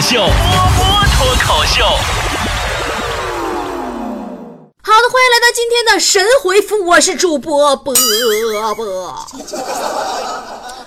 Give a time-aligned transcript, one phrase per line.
[0.00, 0.24] 口秀，波
[0.78, 0.82] 波
[1.14, 1.84] 脱口秀。
[4.82, 7.94] 好的，欢迎来到今天的神回复，我是主播波
[8.74, 9.14] 波，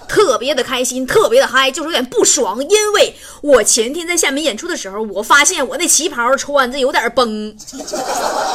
[0.07, 7.55] 特别的开心，特别的嗨，就是有点不爽，因为我前天在厦门演出的时候，我发现我那旗袍穿着有点崩，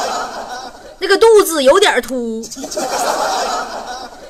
[0.99, 2.45] 那个肚子有点凸。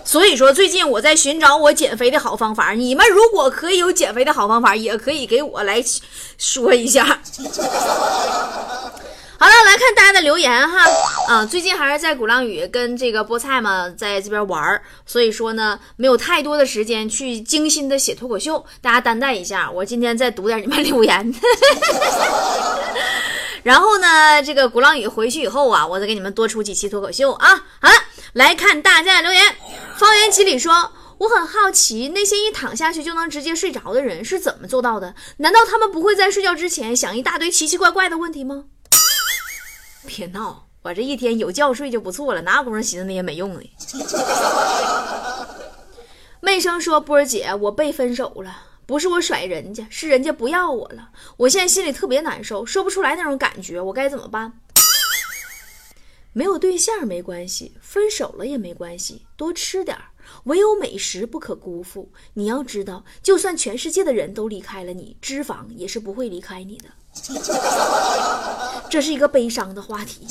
[0.10, 2.72] 所以说，最近我在寻找我减肥的好方法。
[2.72, 5.80] 你们如果可以有减肥的好方法，也可以给我来
[6.40, 7.04] 说一下。
[9.38, 10.84] 好了，来看大家的留言哈。
[11.28, 19.70] 啊，最近还是在鼓浪屿跟这个菠菜嘛，在这边玩儿，所以说呢，没有太多的时间去精心的写脱口秀，大家担待一下。
[19.70, 21.34] 我今天再读点你们留言。
[23.62, 27.50] 然后呢，这个鼓浪屿回去以后啊，我再给你们多出几期脱口秀啊。
[27.80, 27.94] 好了，
[28.34, 29.56] 来看大家的留言。
[29.98, 35.16] 方圆几里说：“我很好奇，那些一躺下去就能直接睡着的人是怎么做到的？
[35.38, 38.66] 难道他们不会在睡觉之前想一大堆奇奇怪怪的问题吗？”
[40.06, 43.70] 别闹，我这一天有觉睡就不错了，哪有功夫寻思那些没用的？
[46.40, 51.10] 妹生说：“波儿姐，我被分手了，不是我甩人家，是人家不要我了。
[51.36, 54.54] 我现在心里特别难受，说不出来那种感觉，我该怎么办？”
[56.34, 60.04] 没有对象没关系，分手了也没关系，多吃点儿。
[60.44, 62.12] 唯有美食不可辜负。
[62.36, 66.86] 你要知道，就算全世界的人都离开了你，脂肪也是不会离开你的。
[68.90, 70.28] 这是一个悲伤的话题。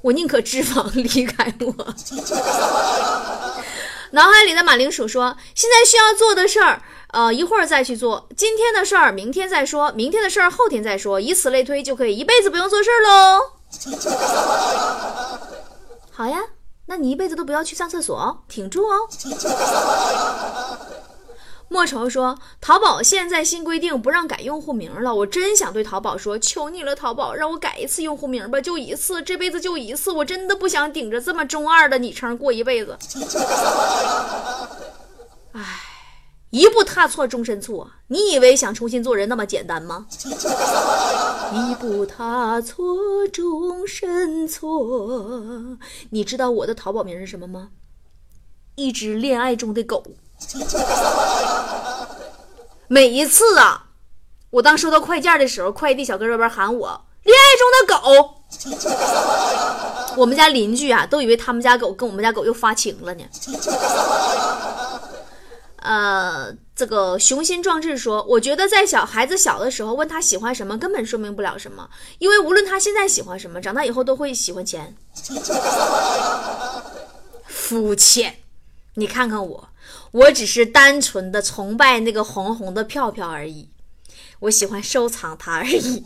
[0.00, 1.94] 我宁可脂肪离开我。
[4.12, 6.82] 脑海里的马铃薯说：“现在需要做的事儿，
[7.12, 8.28] 呃，一会儿再去做。
[8.36, 11.18] 今天的事儿，明天再说；明天的事儿，后天再说。
[11.18, 13.40] 以此类推，就可以一辈子不用做事儿喽。
[16.12, 16.40] 好呀，
[16.86, 19.08] 那你一辈子都不要去上厕所，挺住哦。”
[21.72, 32.98] 莫愁说：“淘宝现在新规定不让改用户名了，我真想对淘宝说，求你了，淘宝让我改一次用户名吧，就一次，这辈子就一次，我真的不想顶着这么中二的昵称过一辈子。
[35.52, 35.80] 唉，
[36.50, 37.90] 一步踏错，终身错。
[38.08, 40.06] 你以为想重新做人那么简单吗？
[41.54, 45.78] 一步踏错，终身错。
[46.10, 47.70] 你知道我的淘宝名是什么吗？
[48.74, 50.04] 一只恋爱中的狗。”
[52.92, 53.86] 每一次啊，
[54.50, 58.34] 我当收到快件的时候，快递小哥这边喊我“恋爱中的狗”，
[60.20, 63.24] 我们家邻居啊都以为他们家狗跟我们家狗又发情了呢。
[65.76, 71.88] 呃，这个雄心壮志说，我觉得在小孩子小的时候问他喜欢什么，根本说明不了什么，
[72.18, 74.94] 因为无论他现在喜欢什么，长大以后都会喜欢钱。
[77.48, 78.36] 肤浅，
[78.94, 79.68] 你看看我。
[80.12, 83.68] 我只是单纯的崇拜那个红红的票票而已，
[84.40, 86.04] 我喜欢收藏它而已。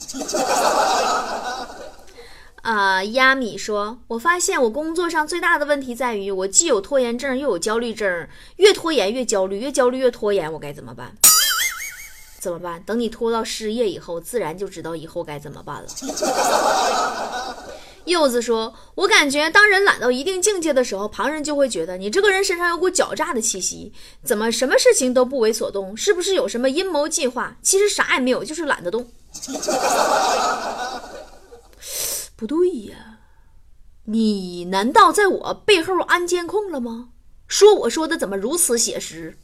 [2.63, 8.27] 啊， 亚米说：“我发现我工作上最大的问题在于，我既有拖延症又有焦虑症，
[8.57, 11.15] 越拖延越焦虑，越焦虑越拖延，我该怎么办？
[12.41, 12.83] 怎么办？
[12.85, 15.89] 等你拖到失业以后，自然就知道以后该怎么办了。”
[18.07, 23.93] 柚子说：“我感觉，当人懒到一定境界的时候，旁人就会觉得你这个人身上有股狡诈的气息，
[24.25, 25.97] 怎么什么事情都不为所动？
[25.97, 27.57] 是不是有什么阴谋计划？
[27.63, 29.07] 其实啥也没有，就是懒得动。
[32.37, 33.19] 不对呀，
[34.05, 37.09] 你难道在我背后安监控了吗？
[37.49, 39.37] 说我说的怎么如此写实？”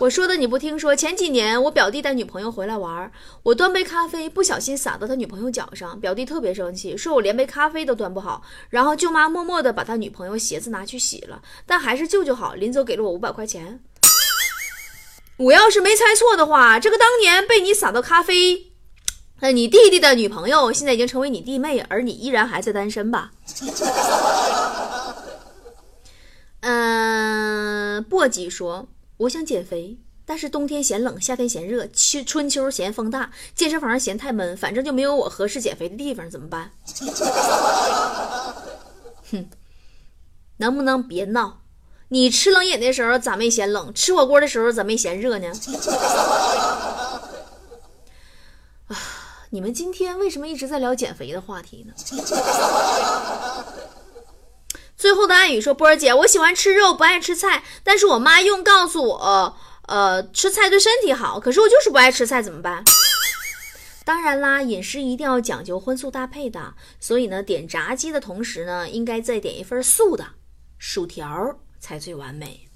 [0.00, 0.94] 我说的你不听说？
[0.94, 3.10] 前几年我表弟带女朋友回来玩，
[3.42, 8.42] 我端杯咖啡不小心洒到他女朋友脚上，表弟特别生气，说我连杯咖啡都端不好。
[8.68, 13.80] 然后舅妈默默的把他女朋友鞋子拿去洗了，但还是舅舅好，临走给了我五百块钱。
[15.36, 18.72] 我要是没猜错的话，这个当年被你洒到咖啡，
[19.40, 23.30] 那你弟弟的女朋友现在已经成为你弟妹，而你依然还在单身吧？
[26.60, 28.88] 嗯， 簸箕说。
[29.16, 36.72] 我想减肥，但是冬天嫌冷，夏天嫌热，秋春秋嫌风大，健身房嫌太闷，反正就没有我合适减肥的地方，怎么办？
[39.30, 39.48] 哼，
[40.56, 41.60] 能不能别闹？
[42.08, 43.94] 你吃冷饮的时候咋没嫌冷？
[43.94, 45.48] 吃火锅的时候咋没嫌热呢？
[48.88, 48.96] 啊，
[49.50, 51.94] 你们今天为什么一直在聊减肥的话题呢？
[55.04, 57.62] 最后的暗语说：“波儿姐，我喜欢吃肉，不爱吃菜。
[57.82, 59.54] 但是我妈用告诉我，
[59.86, 61.38] 呃，吃菜对身体好。
[61.38, 62.82] 可是我就是不爱吃菜，怎么办？
[64.06, 66.72] 当然啦，饮食一定要讲究荤素搭配的。
[66.98, 70.24] 所以呢，点炸鸡的同时呢，应该再点一份素的，
[70.78, 72.66] 薯条才最完美。”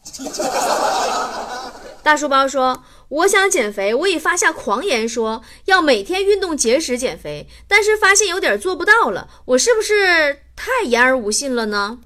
[2.02, 12.00] 大书包说：“我想减肥，我已发下狂言，说要每天运动节食减肥，但是发现有点做不到了，我是不是太言而无信了呢？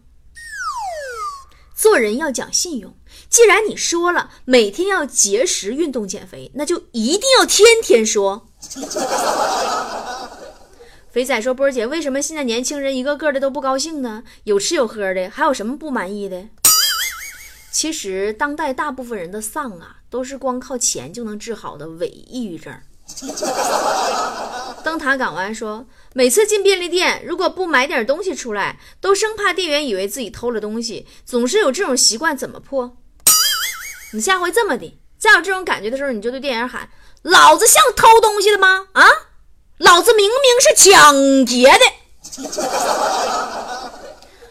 [1.82, 2.94] 做人要讲信用，
[3.28, 8.46] 既然你说了每天要节食运动减肥，那就一定要天天说。
[11.10, 14.22] 肥仔说：“波儿姐，为什么现在年轻人一个个的都不高兴呢？
[14.44, 16.44] 有吃有喝的，还有什么不满意的？
[17.72, 22.72] 其实，当代大部分人的丧啊，都是光靠钱就能治好的伪抑郁症。”
[24.84, 32.96] 灯塔港湾说：“每次进便利店，如果不买点东西出来，都生怕店员以为自己偷了东西，总是有这种习惯，怎么破？
[34.12, 36.90] 你下回这么的，再有这种感觉的时候，你就对店员喊
[37.22, 38.88] ：‘老子像偷东西的吗？
[38.92, 39.06] 啊！’”
[39.78, 41.80] 老子明明是抢劫的。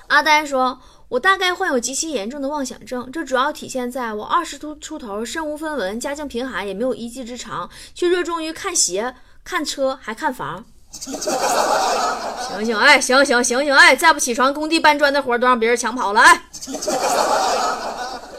[0.07, 10.65] 阿呆说：“我大概患有极其严重的妄想症，这主要体现在我二十出出头，身无分文，家境贫寒，也没有一技之长，却热衷于看鞋、看车，还看房。
[10.91, 11.13] 醒
[12.65, 16.43] 醒，哎，醒醒，醒醒，哎，再不起床，工地搬砖的活都让别人抢跑了，哎。”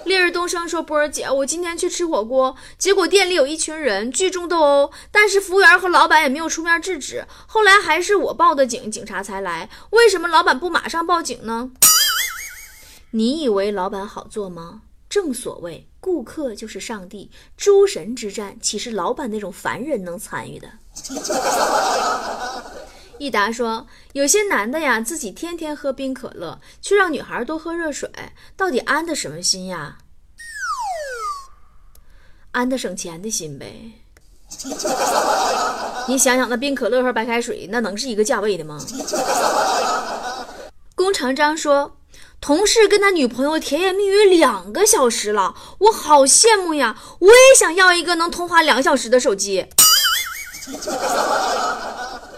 [0.05, 7.25] 烈日东升说：“波儿姐，我今天去吃火锅，结果店里有一群人聚众斗殴，但是服务员和老板也没有出面制止。
[7.47, 9.71] 后来还是我报的警，警察才来。
[9.91, 11.71] 为什么老板不马上报警呢？
[13.13, 14.83] 你以为老板好做吗？
[15.09, 20.69] 正所谓顾客就是上帝，诸神之战岂是老板那种凡人能参与的？”
[23.19, 28.11] 益达说：“有些男的呀，自己天天喝冰可乐，却让女孩多喝热水，
[28.57, 29.99] 到底安的什么心呀？
[32.51, 33.93] 安的省钱的心呗。
[36.09, 38.85] 你想想，那冰可乐和白开水，那能是一个价位的吗？”
[40.97, 41.97] 龚长章说
[42.43, 47.01] ：“同事跟他女朋友甜言蜜语两个小时了，我好羡慕呀！
[47.21, 49.65] 我也想要一个能通话两小时的手机。”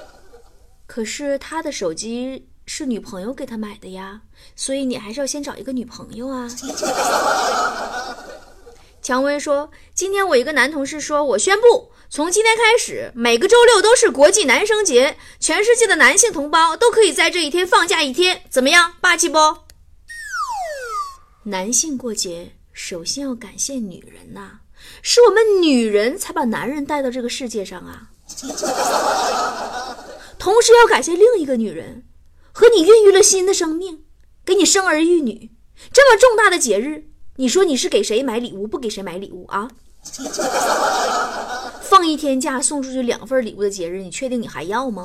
[0.86, 4.20] 可是他的手机是女朋友给他买的呀，
[4.54, 6.50] 所以你还是要先找一个女朋友啊。
[9.00, 18.92] 蔷薇说：“今天我一个男同事说，我宣布，从今天开始，每个周六都是国际男生节，全世界的男性同胞都可以在这一天放假一天，怎么样？
[19.00, 19.63] 霸气不？
[21.44, 24.60] 男性过节，首先要感谢女人呐，
[25.02, 28.08] 是我们女人才把男人带到这个世界上啊。”
[30.38, 32.04] 同时要感谢另一个女人，
[32.52, 34.04] 和你孕育了新的生命，
[34.44, 35.50] 给你生儿育女。
[35.92, 39.70] 这么重大的节日，你说你是给谁买礼物，不给谁买礼物啊？
[41.82, 45.04] 放一天假送出去两份礼物的节日，你确定你还要吗？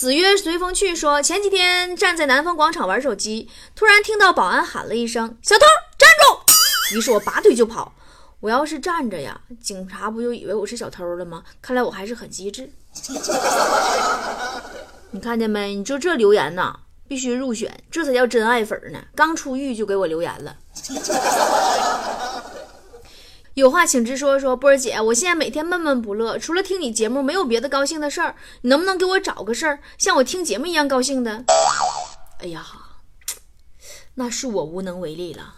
[0.00, 5.60] 子曰随风去说，前几天站在南方广场玩手机，突然听到保安喊了一声：“小偷，
[5.98, 6.54] 站住！”
[6.96, 7.92] 于是我拔腿就跑。
[8.40, 11.42] 我要是站着呀，警察不就以为我是小偷了吗？
[11.60, 12.72] 看来我还是很机智。
[15.12, 15.74] 你看见没？
[15.74, 16.74] 你就这留言呐，
[17.06, 18.98] 必须入选，这才叫真爱粉呢。
[19.14, 20.56] 刚出狱就给我留言了。
[23.54, 28.36] 有话请直说，说波儿姐，我现在每天闷闷不乐，除了听你节目，没有别的高兴的事儿。
[28.62, 31.44] 你能不能给我找个事儿，像我听节目一样高兴的？
[32.38, 32.64] 哎呀，
[34.14, 35.54] 那是我无能为力了。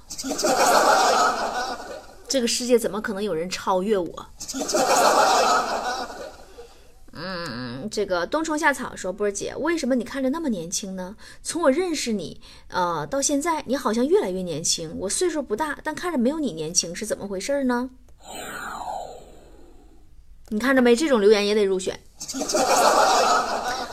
[2.26, 4.26] 这个世界怎么可能有人超越我？
[7.14, 11.14] 嗯，这个冬虫夏草说：“波儿姐，为什么你看着那么年轻呢？
[11.42, 14.94] 从我认识你，呃，到现在，你好像越来越年轻。
[14.98, 17.90] 我岁数不大，但看着没有你年轻，是怎么回事呢？
[20.48, 20.96] 你看着没？
[20.96, 22.00] 这种留言也得入选。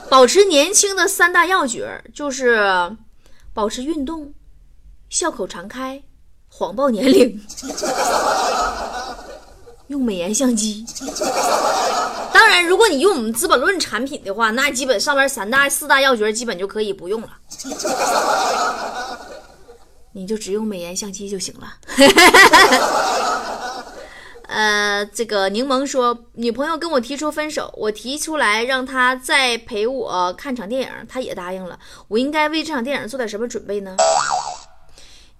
[0.10, 2.96] 保持年轻的三大要诀就是
[3.54, 4.34] 保持运动，
[5.10, 6.02] 笑口常开。”
[6.52, 7.40] 谎报年龄，
[9.88, 10.84] 用美颜相机。
[12.34, 17.30] 当然，如果你用我们《资本论》产品的话，那基本上面三大、四大要诀基本就可以不用了。
[20.14, 21.74] 你就只用美颜相机就行了。
[24.48, 31.78] 呃，这个柠檬说，女朋友跟我提出分手，我提出来让她再陪我看场电影，她也答应了。
[32.08, 33.96] 我应该为这场电影做点什么准备呢？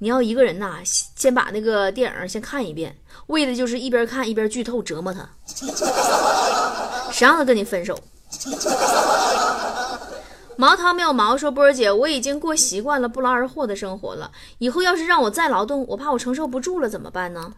[0.02, 2.96] 你要一个人呐，先把那个电影先看一遍，
[3.28, 5.28] 为的就是一边看一边剧透折磨他。
[7.20, 8.00] 谁让他跟你分手？
[10.56, 17.56] 毛桃没有毛说波儿姐，我已经过习惯了不劳而获的生活了，以后要是让我再劳动，我怕我承受不住了，怎么办呢？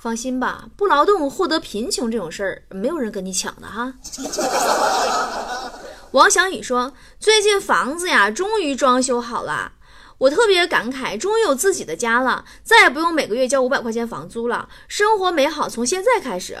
[0.00, 3.92] 放心吧，不劳动获得贫穷这种事儿，没有人跟你抢的哈。
[6.12, 9.72] 王小雨说，最近房子呀，终于装修好了。
[10.16, 16.56] 我特别感慨，终于有自己的家了，再也不用每个月交五百块钱房租了，生活美好从现在开始。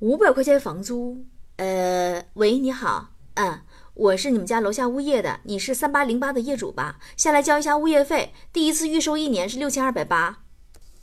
[0.00, 1.24] 五百块钱房租，
[1.56, 3.62] 呃，喂，你好，嗯，
[3.94, 6.98] 我是你们家楼下物业的，你是三八零八的业主吧？
[7.16, 10.38] 下来交一下物业费，第一次预收一年是六千二百八，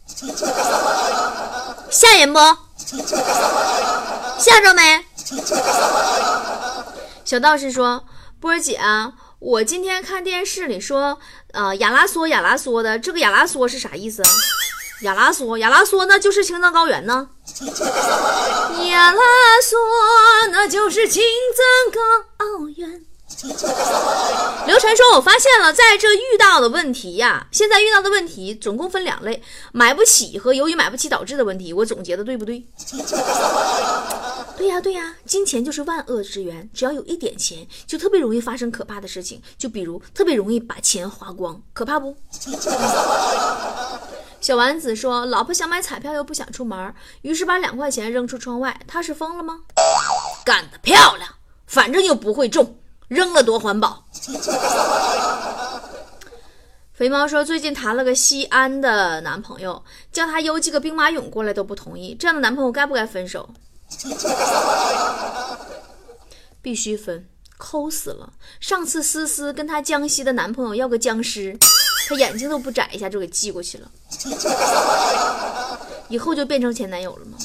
[1.92, 2.40] 吓人不？
[4.40, 5.04] 吓着没？
[7.26, 8.06] 小道士说
[8.40, 11.20] ：“波儿姐啊，我今天看电视里说，
[11.52, 14.24] 呃，亚拉索亚拉索的，这个亚拉索是啥意思？
[15.02, 17.30] 亚拉索亚拉索那就是青藏高原呢。
[18.90, 19.22] 亚拉
[19.62, 19.78] 索
[20.52, 21.22] 那就是青
[21.56, 23.02] 藏高原。”
[24.66, 31.74] 刘晨说：“我发现了，在这遇到的问题呀，现在遇到的问题总共分两类：买不起和由于买不起导致的问题。
[31.74, 32.66] 我总结的对不对？
[34.58, 39.42] 对呀，对呀，金钱就是万恶之源，只要有一点钱，就特别容易发生可怕的事情。
[39.58, 42.16] 就比如特别容易把钱花光，可怕不？”
[44.46, 48.80] 小丸子说：“老婆想买彩票又不想出门，于是把两块钱扔出窗外。
[48.86, 49.62] 他是疯了吗？
[50.46, 51.28] 干得漂亮，
[51.66, 52.78] 反正又不会中。”
[53.10, 54.06] 扔了多环保。
[56.94, 62.14] 肥猫说，最近谈了个西安的男朋友，叫他邮寄个兵马俑过来都不同意。
[62.14, 63.50] 这样的男朋友该不该分手？
[66.62, 68.32] 必须分，抠死了。
[68.60, 71.58] 上次思思跟她江西的男朋友要个僵尸，
[72.08, 73.92] 她眼睛都不眨一下就给寄过去了。
[76.08, 77.36] 以后就变成前男友了吗？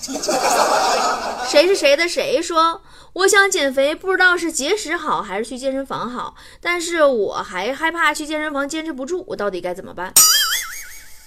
[1.48, 2.82] 谁是谁的谁说？
[3.14, 10.12] 我想减肥，不知道是节食好还是去健身房好，但是我还害怕去健身房坚持不住，我到底该怎么办？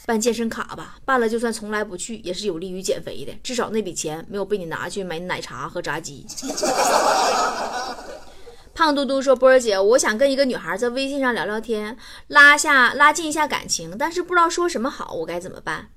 [0.06, 6.26] 办健身卡吧，办了就算从来不去，也是有利于减肥的，至少那笔钱没有被你拿去买奶茶和炸鸡。
[8.76, 11.96] 胖嘟嘟说：“波儿姐，我想跟一个女孩在微信上聊聊天，
[12.28, 15.90] 拉下拉近一下感情，但是不知道说什么好，我该怎么办？”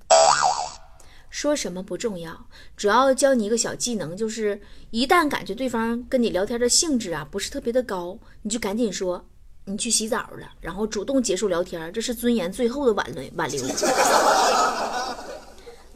[1.29, 9.25] 说什么不重要，主要教你一个小技能，就是一旦感觉对方跟你聊天的兴致啊不是特别的高，你就赶紧说
[9.65, 13.59] 你去洗澡了，然后主动结束聊天，这是尊严最后的挽留挽留。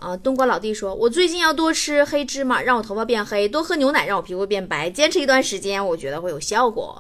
[0.02, 4.90] 啊，冬瓜老弟说，我最近要多吃黑芝麻，让我头发变黑；多喝牛奶，让我皮肤变白。
[4.90, 7.00] 坚持一段时间，我觉得会有效果。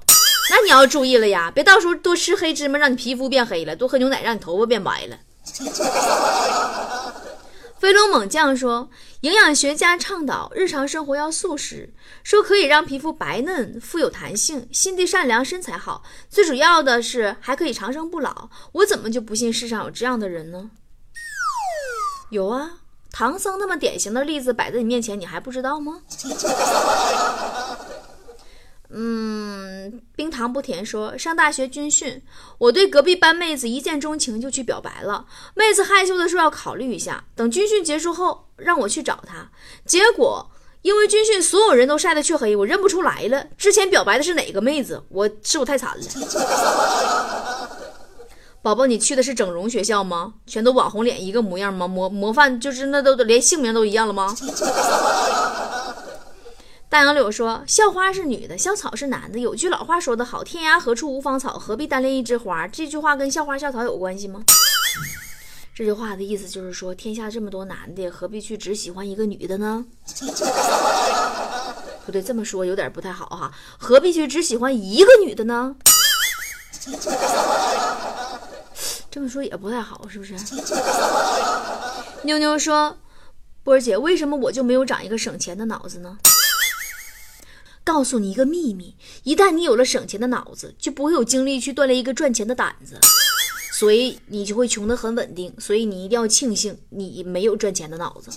[0.52, 5.18] 那你要注意了呀，别到时候多吃黑芝麻让你皮肤变黑了，多喝牛奶让你头发变白了。
[7.80, 8.92] 飞龙猛将说
[9.22, 18.52] ：“营养学家倡导日常生活要素食，说可以让皮肤白嫩、富有弹性、心地善良、身材好，最主要的是还可以长生不老。
[18.74, 20.70] 我怎么就不信世上有这样的人呢？
[22.30, 22.81] 有啊，
[23.12, 26.02] 唐僧那么典型的例子摆在你面前，你还不知道吗？”
[28.94, 32.22] 嗯，冰糖不甜说上大学军训，
[32.58, 35.26] 我对隔壁班妹子一见钟情，就去表白了。
[35.54, 39.50] 妹子害羞的说要考虑一下，等军训结束后让我去找她。
[39.86, 40.52] 结果
[40.82, 43.46] 因为军训所有人都晒得黢黑，我认不出来了。
[43.58, 45.02] 之前表白的是哪个妹子？
[45.08, 46.04] 我是我太惨了。
[48.62, 50.36] 宝宝，你去的是整容学校吗？
[50.46, 51.88] 全都网红脸一个模样吗？
[51.88, 54.36] 模模范就是那都连姓名都一样了吗？
[56.88, 59.40] 大杨柳说：“校花是女的，校草是男的。
[59.40, 62.68] 有句老话说得好，天涯何处无芳草，何必单恋一枝花？
[62.68, 64.44] 这句话跟校花校草有关系吗？
[65.74, 69.86] 这句话的意思就是说，天下这么多男的，何必去只喜欢一个女的呢？
[72.06, 73.52] 不对，这么说有点不太好哈。
[73.80, 75.76] 何必去只喜欢一个女的呢？
[79.12, 80.34] 这么说也不太好，是不是？”
[82.24, 82.98] 妞妞说
[83.62, 86.18] ：“波儿姐，为什么我就没有长一个省钱的脑子呢？”
[87.84, 92.96] 告诉你一个秘密：一旦你有了省钱的脑子，就不会有精力去锻炼一个赚钱的胆子，
[93.74, 95.54] 所以你就会穷得很稳定。
[95.60, 98.30] 所以你一定要庆幸你没有赚钱的脑子。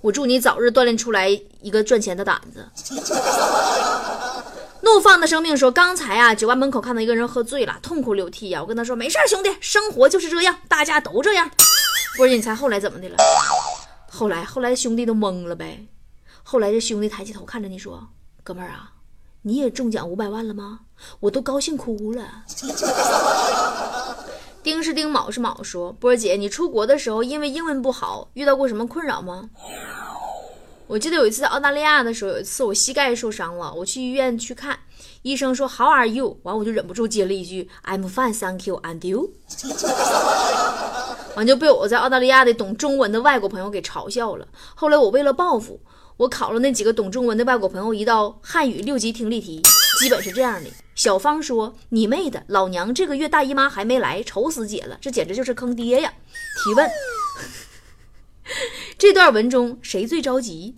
[0.00, 1.28] 我祝你早日锻炼出来
[1.62, 2.68] 一个赚钱的胆子。
[4.86, 8.62] 怒放的生命说：“刚才啊，酒吧门口看到一个人喝醉了，痛哭流涕呀。
[8.62, 11.50] 我跟他说：没事兄弟，生活就是这样，大家都这样。
[12.16, 13.16] 不是你猜后来怎么的了？
[14.08, 15.88] 后来，后来兄弟都懵了呗。”
[16.44, 18.10] 后来这兄弟抬起头看着你说
[18.44, 18.92] ：“哥们儿啊，
[19.42, 20.82] 你也中奖五百万了吗？
[21.18, 22.44] 我都高兴哭了。”
[24.62, 29.50] 丁是丁，卯是卯，说：“波姐，你出国的时候因为英文不好，遇到过什么困扰吗？”
[30.86, 34.78] 我记得有一次在澳大利亚的时候，有一次我膝盖受伤了，我去医院去看，
[35.22, 39.30] 医生说 “How are you？” 完我就忍不住接了一句 “I'm fine, thank you, and you？”
[41.34, 44.46] 完就被我在澳大利亚的懂中文的外国朋友给嘲笑了。
[44.74, 45.80] 后来我为了报复。
[46.18, 49.60] 我考了那几个懂中文的外国朋友一道汉语六级听力题，
[50.00, 50.70] 基本是这样的。
[50.94, 56.10] 小芳说：“你妹的，老娘这个月大姨妈还没来，愁死姐了，这简直就是坑爹呀！”
[56.64, 56.90] 提问：
[58.98, 60.74] 这段文中谁最着急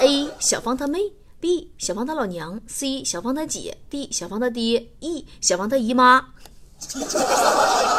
[0.00, 0.28] ？A.
[0.38, 1.00] 小芳她妹
[1.40, 1.72] ，B.
[1.76, 3.04] 小芳她老娘，C.
[3.04, 4.08] 小芳她姐，D.
[4.12, 5.26] 小芳她爹，E.
[5.40, 6.26] 小芳她姨妈。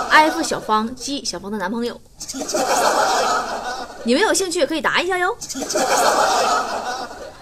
[0.10, 2.00] F 小芳 G 小芳的男朋友，
[4.06, 5.38] 你们有兴趣可以答一下哟。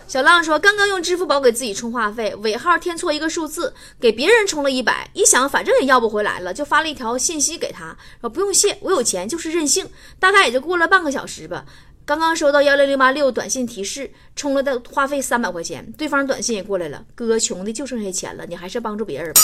[0.09, 9.87] 小浪说，刚刚用支付宝给自己充话费，尾号填错一个数字，给别人充了一百，一想反正也要不回来了，就发了一条信息给他，说不用谢，我有钱就是任性。
[10.19, 11.63] 大概也就过了半个小时吧。
[12.05, 19.41] 刚刚收到幺零零八六短信提示，充了的话费三百块钱，对方短信也过来了，哥穷的就剩下钱了，你还是帮助别人吧。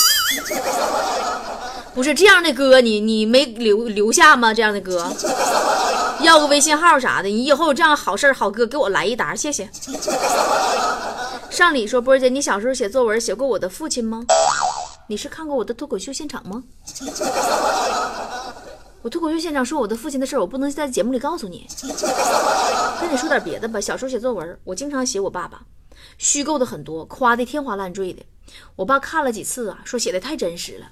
[1.95, 4.53] 不是这样的哥，你你没留留下吗？
[4.53, 5.09] 这样的哥，
[6.21, 9.69] 要个微信号啥的，你以后有这样好事好哥给我来一沓，谢谢。
[11.49, 14.25] 上礼说波姐，你小时候写作文写过我的父亲吗？
[15.07, 16.61] 你是看过我的脱口秀现场吗？
[19.01, 21.65] 我脱口秀现场说我的父亲的事儿，我不能在节目里告诉你。
[22.99, 23.79] 跟你说点别的吧。
[23.79, 25.61] 小时候写作文，我经常写我爸爸，
[26.17, 28.21] 虚构的很多，夸的天花乱坠的。
[28.75, 30.87] 我爸看了几次啊，说写的太真实了，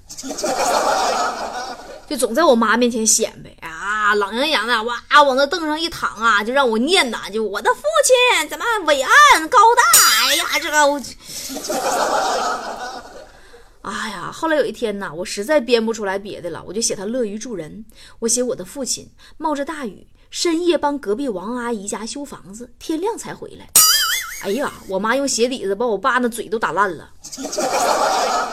[2.08, 9.82] 就总在我妈面前显摆啊，懒洋洋的，哇，往那凳上一躺啊，就让我念呐，就我的父亲怎么伟岸高大，
[10.28, 11.00] 哎呀，这个我。
[13.82, 17.84] 哎呀，后来有一天呐，我实在编不出来别的了，我就写他乐于助人。
[18.20, 23.68] 我写我的父亲冒着大雨，深夜帮隔壁王阿姨家修房子，天亮才回来。
[24.44, 27.10] 哎呀，我妈用鞋底子把我爸那嘴都打烂了。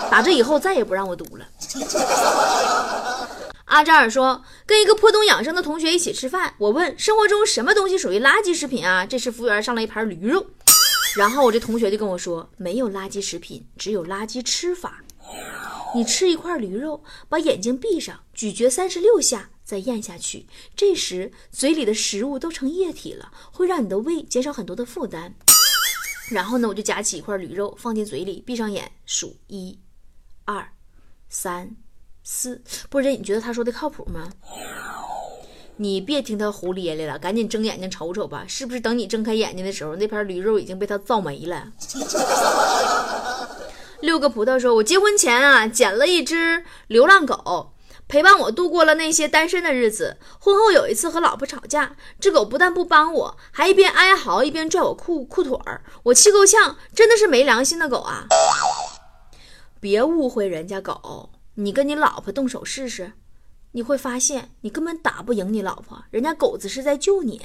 [0.10, 1.46] 打这以后再也不让我读了。
[3.66, 9.06] 阿扎尔说，跟一个颇懂养生的同学一起吃饭，我问生活中什么东西属于垃圾食品啊？
[9.06, 10.46] 这时服务员上来一盘驴肉，
[11.18, 15.04] 然后我这同学就跟我说，没有垃圾食品，只有垃圾吃法。
[15.94, 20.46] 你吃一块驴肉，把眼睛闭上，咀嚼三十六下，再咽下去。
[20.74, 25.36] 这时嘴里的食物都成液体了，会让你的胃减少很多的负担。
[26.32, 29.78] 然后呢，我就夹起一块驴肉放进嘴里，闭上眼数一、
[30.46, 30.68] 二、
[31.30, 31.76] 三、
[32.24, 32.62] 四。
[32.90, 34.30] 不是，你觉得他说的靠谱吗？
[35.78, 41.72] 你别听他胡咧咧了，赶紧睁眼睛瞅瞅吧，是不是等你睁开眼睛的时候，那盘驴肉已经被他造没了？
[44.02, 47.74] 六个葡萄说：“我结婚前啊，捡了一只流浪狗，
[48.12, 50.18] 陪伴我度过了那些单身的日子。
[50.38, 58.26] 婚后有一次和老婆吵架，这狗不但不帮我，还一边哀嚎一边拽我裤裤腿儿，我气够呛，真的是没良心的狗啊！
[59.80, 63.14] 别误会人家狗，你跟你老婆动手试试，
[63.72, 67.42] 你会发现你根本打不赢你老婆，人家狗子是在救你。”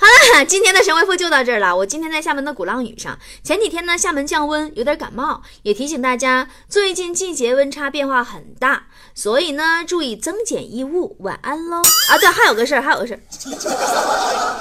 [0.00, 0.06] 好
[0.38, 1.76] 了，今天的神回复就到这儿了。
[1.76, 8.84] 我今天在厦门的鼓浪屿上，前几天呢厦门降温，有点感冒，也提醒大家最近季节温差变化很大，
[9.14, 11.18] 所以呢注意增减衣物。
[11.20, 11.82] 晚安喽！
[12.08, 13.20] 啊，对，还有个事儿，还有个事儿，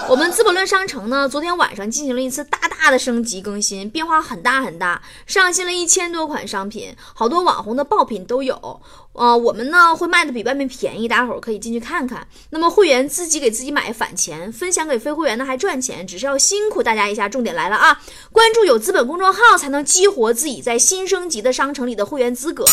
[0.09, 8.81] 我们资本论商城呢昨天晚上进行了一次大大的升级更新，变化很大很大，上新了一千多款商品，好多网红的爆品都有。
[9.19, 12.25] 啊，我们呢会卖的比外面便宜，大家伙儿可以进去看看。
[12.51, 17.27] 那么会员自己给自己买返钱，分享给非会员呢还赚钱，只是要辛苦大家一下。
[17.27, 18.01] 重点来了啊，
[18.31, 22.63] 关注有资本公众号才能激活自己在新升级的商城里的会员资格。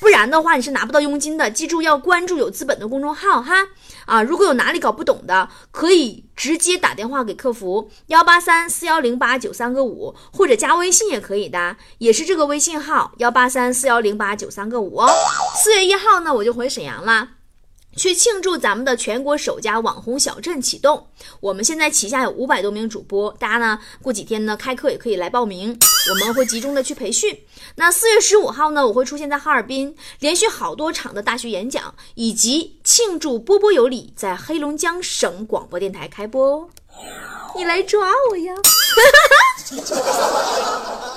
[0.00, 1.50] 不然的话，你是拿不到佣金的。
[1.50, 3.66] 记住要关注有资本的公众号哈
[4.08, 4.22] 啊！
[4.22, 15.08] 如果有哪里搞不懂的，可以直接打电话给客服幺八三四幺零八九三个五，或者加微信也可以的，也是这个微信号幺八三四幺零八九三个五哦。
[15.62, 17.37] 四月一号呢，我就回沈阳了。
[17.98, 21.08] 去庆祝咱们的全国首家网红小镇启动。
[21.40, 25.76] 我们现在旗下有五百多名主播，大家呢过几天呢开课也可以来报名，
[26.10, 27.36] 我们会集中的去培训。
[27.74, 36.68] 那四月十五号呢，我会出现在哈尔滨，连续好多场的大学演讲，以及庆祝波波有理在黑龙江省广播电台开播哦。
[37.56, 38.54] 你来抓我呀！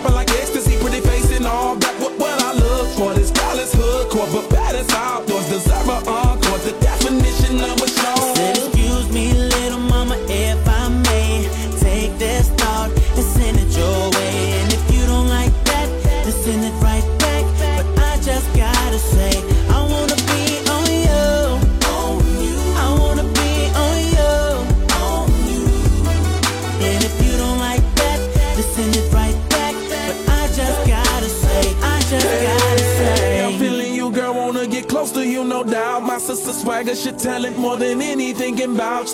[0.00, 2.00] popping like ecstasy, pretty face and all that.
[2.00, 5.29] What, what I look for, this college hood core, but bad as all.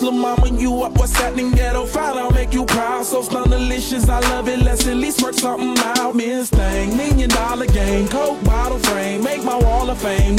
[0.01, 0.97] watch La Mama you up.
[0.97, 1.51] What's happening?
[1.51, 3.05] Ghetto fight, I'll make you proud.
[3.05, 4.59] So delicious, I love it.
[4.59, 6.15] Let's at least work something out.
[6.15, 10.35] Miss thing, million dollar game, coke bottle frame, make my wall of fame.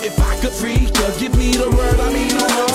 [0.00, 2.67] If I could freak you, give me the word, I mean no more.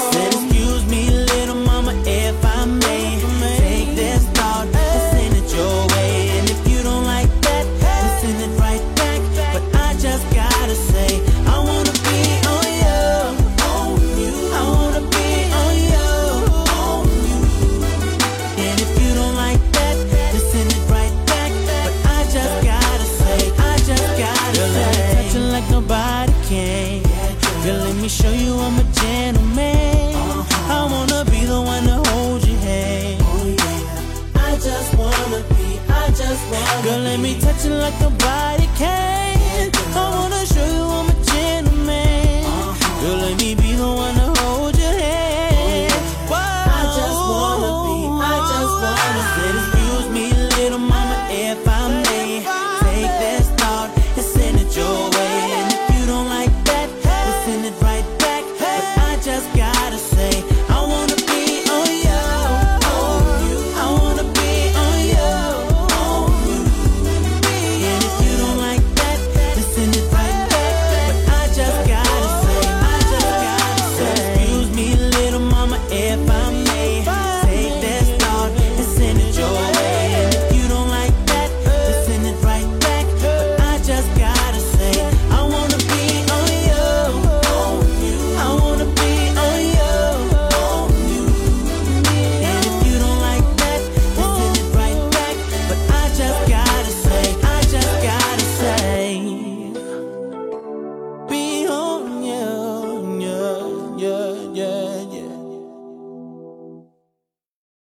[37.63, 38.52] dancing like nobody.